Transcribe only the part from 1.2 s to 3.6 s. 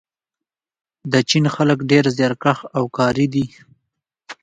چین خلک ډېر زیارکښ او کاري دي.